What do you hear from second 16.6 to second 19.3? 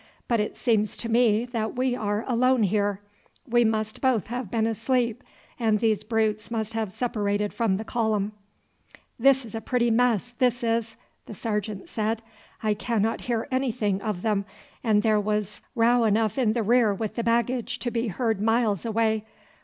rear with the baggage to be heard miles away.